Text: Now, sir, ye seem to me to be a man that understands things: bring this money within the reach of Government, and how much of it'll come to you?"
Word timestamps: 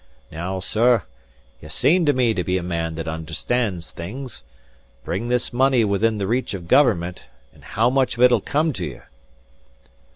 Now, 0.31 0.59
sir, 0.59 1.03
ye 1.61 1.69
seem 1.69 2.07
to 2.07 2.13
me 2.13 2.33
to 2.33 2.43
be 2.43 2.57
a 2.57 2.63
man 2.63 2.95
that 2.95 3.07
understands 3.07 3.91
things: 3.91 4.41
bring 5.03 5.27
this 5.29 5.53
money 5.53 5.85
within 5.85 6.17
the 6.17 6.25
reach 6.25 6.55
of 6.55 6.67
Government, 6.67 7.25
and 7.53 7.63
how 7.63 7.91
much 7.91 8.15
of 8.17 8.23
it'll 8.23 8.41
come 8.41 8.73
to 8.73 8.83
you?" 8.85 9.03